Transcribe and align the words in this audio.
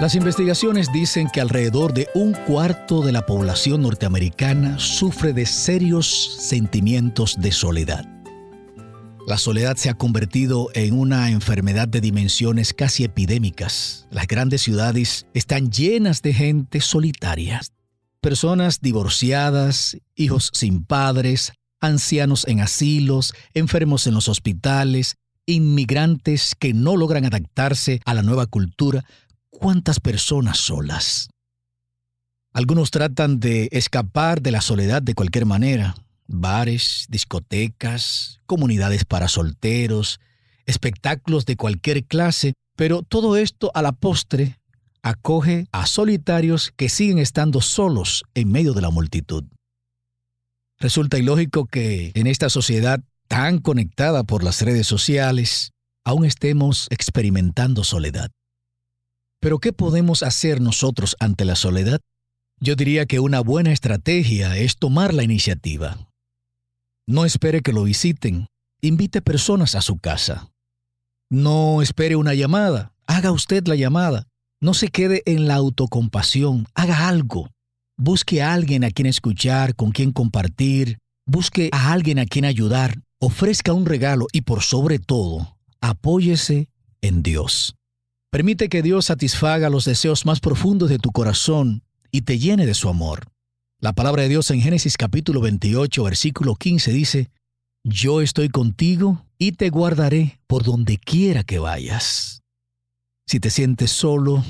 Las 0.00 0.14
investigaciones 0.14 0.90
dicen 0.90 1.28
que 1.30 1.42
alrededor 1.42 1.92
de 1.92 2.08
un 2.14 2.32
cuarto 2.32 3.02
de 3.02 3.12
la 3.12 3.26
población 3.26 3.82
norteamericana 3.82 4.78
sufre 4.78 5.34
de 5.34 5.44
serios 5.44 6.38
sentimientos 6.38 7.36
de 7.38 7.52
soledad. 7.52 8.06
La 9.26 9.36
soledad 9.36 9.76
se 9.76 9.90
ha 9.90 9.94
convertido 9.98 10.70
en 10.72 10.98
una 10.98 11.28
enfermedad 11.28 11.86
de 11.86 12.00
dimensiones 12.00 12.72
casi 12.72 13.04
epidémicas. 13.04 14.08
Las 14.10 14.26
grandes 14.26 14.62
ciudades 14.62 15.26
están 15.34 15.70
llenas 15.70 16.22
de 16.22 16.32
gente 16.32 16.80
solitaria. 16.80 17.60
Personas 18.22 18.80
divorciadas, 18.80 19.98
hijos 20.14 20.48
sin 20.54 20.82
padres, 20.82 21.52
ancianos 21.78 22.48
en 22.48 22.62
asilos, 22.62 23.34
enfermos 23.52 24.06
en 24.06 24.14
los 24.14 24.28
hospitales, 24.28 25.16
inmigrantes 25.44 26.54
que 26.58 26.72
no 26.72 26.96
logran 26.96 27.26
adaptarse 27.26 28.00
a 28.06 28.14
la 28.14 28.22
nueva 28.22 28.46
cultura, 28.46 29.04
cuántas 29.60 30.00
personas 30.00 30.58
solas. 30.58 31.28
Algunos 32.52 32.90
tratan 32.90 33.38
de 33.38 33.68
escapar 33.72 34.40
de 34.40 34.50
la 34.50 34.62
soledad 34.62 35.02
de 35.02 35.14
cualquier 35.14 35.44
manera. 35.44 35.94
Bares, 36.26 37.06
discotecas, 37.10 38.40
comunidades 38.46 39.04
para 39.04 39.28
solteros, 39.28 40.18
espectáculos 40.66 41.44
de 41.44 41.56
cualquier 41.56 42.04
clase, 42.04 42.54
pero 42.74 43.02
todo 43.02 43.36
esto 43.36 43.70
a 43.74 43.82
la 43.82 43.92
postre 43.92 44.58
acoge 45.02 45.66
a 45.72 45.86
solitarios 45.86 46.72
que 46.74 46.88
siguen 46.88 47.18
estando 47.18 47.60
solos 47.60 48.24
en 48.34 48.50
medio 48.50 48.72
de 48.72 48.80
la 48.80 48.90
multitud. 48.90 49.44
Resulta 50.78 51.18
ilógico 51.18 51.66
que 51.66 52.12
en 52.14 52.26
esta 52.26 52.48
sociedad 52.48 53.00
tan 53.28 53.58
conectada 53.58 54.24
por 54.24 54.42
las 54.42 54.62
redes 54.62 54.86
sociales, 54.86 55.72
aún 56.04 56.24
estemos 56.24 56.86
experimentando 56.90 57.84
soledad. 57.84 58.30
Pero 59.40 59.58
¿qué 59.58 59.72
podemos 59.72 60.22
hacer 60.22 60.60
nosotros 60.60 61.16
ante 61.18 61.44
la 61.44 61.56
soledad? 61.56 62.00
Yo 62.60 62.76
diría 62.76 63.06
que 63.06 63.20
una 63.20 63.40
buena 63.40 63.72
estrategia 63.72 64.56
es 64.58 64.76
tomar 64.76 65.14
la 65.14 65.22
iniciativa. 65.22 65.96
No 67.06 67.24
espere 67.24 67.62
que 67.62 67.72
lo 67.72 67.84
visiten, 67.84 68.48
invite 68.82 69.22
personas 69.22 69.74
a 69.74 69.80
su 69.80 69.96
casa. 69.96 70.50
No 71.30 71.80
espere 71.80 72.16
una 72.16 72.34
llamada, 72.34 72.92
haga 73.06 73.32
usted 73.32 73.66
la 73.66 73.76
llamada. 73.76 74.26
No 74.60 74.74
se 74.74 74.88
quede 74.88 75.22
en 75.24 75.48
la 75.48 75.54
autocompasión, 75.54 76.66
haga 76.74 77.08
algo. 77.08 77.48
Busque 77.96 78.42
a 78.42 78.52
alguien 78.52 78.84
a 78.84 78.90
quien 78.90 79.06
escuchar, 79.06 79.74
con 79.74 79.92
quien 79.92 80.12
compartir, 80.12 80.98
busque 81.26 81.70
a 81.72 81.92
alguien 81.92 82.18
a 82.18 82.26
quien 82.26 82.44
ayudar, 82.44 83.00
ofrezca 83.18 83.72
un 83.72 83.86
regalo 83.86 84.26
y 84.32 84.42
por 84.42 84.62
sobre 84.62 84.98
todo, 84.98 85.56
apóyese 85.80 86.68
en 87.00 87.22
Dios. 87.22 87.74
Permite 88.30 88.68
que 88.68 88.82
Dios 88.82 89.06
satisfaga 89.06 89.70
los 89.70 89.84
deseos 89.84 90.24
más 90.24 90.38
profundos 90.38 90.88
de 90.88 90.98
tu 90.98 91.10
corazón 91.10 91.82
y 92.12 92.22
te 92.22 92.38
llene 92.38 92.64
de 92.64 92.74
su 92.74 92.88
amor. 92.88 93.26
La 93.80 93.92
palabra 93.92 94.22
de 94.22 94.28
Dios 94.28 94.52
en 94.52 94.60
Génesis 94.60 94.96
capítulo 94.96 95.40
28, 95.40 96.04
versículo 96.04 96.54
15 96.54 96.92
dice, 96.92 97.30
Yo 97.82 98.20
estoy 98.20 98.48
contigo 98.48 99.26
y 99.36 99.52
te 99.52 99.70
guardaré 99.70 100.38
por 100.46 100.62
donde 100.62 100.96
quiera 100.96 101.42
que 101.42 101.58
vayas. 101.58 102.42
Si 103.26 103.40
te 103.40 103.50
sientes 103.50 103.90
solo, 103.90 104.44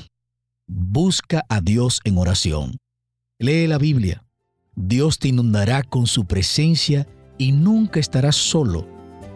busca 0.67 1.43
a 1.49 1.59
Dios 1.59 2.01
en 2.03 2.19
oración. 2.19 2.77
Lee 3.39 3.65
la 3.65 3.79
Biblia. 3.79 4.23
Dios 4.75 5.17
te 5.17 5.29
inundará 5.29 5.81
con 5.81 6.05
su 6.05 6.25
presencia 6.25 7.07
y 7.39 7.51
nunca 7.51 7.99
estarás 7.99 8.35
solo, 8.35 8.87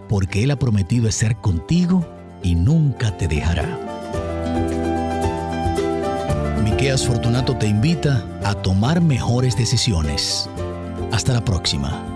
porque 0.08 0.44
Él 0.44 0.52
ha 0.52 0.60
prometido 0.60 1.12
ser 1.12 1.36
contigo 1.38 2.08
y 2.44 2.54
nunca 2.54 3.18
te 3.18 3.28
dejará. 3.28 3.95
Miqueas 6.64 7.06
Fortunato 7.06 7.56
te 7.56 7.68
invita 7.68 8.24
a 8.44 8.54
tomar 8.56 9.02
mejores 9.02 9.58
decisiones. 9.58 10.50
Hasta 11.12 11.34
la 11.34 11.44
próxima. 11.44 12.15